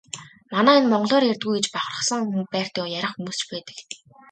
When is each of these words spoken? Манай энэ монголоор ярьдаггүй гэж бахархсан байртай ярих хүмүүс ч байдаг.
Манай 0.53 0.77
энэ 0.79 0.89
монголоор 0.91 1.23
ярьдаггүй 1.31 1.55
гэж 1.57 1.67
бахархсан 1.71 2.21
байртай 2.53 2.85
ярих 2.99 3.13
хүмүүс 3.13 3.37
ч 3.39 3.43
байдаг. 3.51 3.77